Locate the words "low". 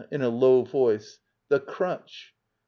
0.29-0.63